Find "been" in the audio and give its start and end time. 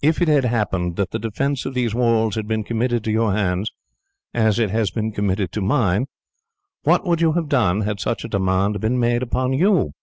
2.46-2.62, 4.92-5.10, 8.80-9.00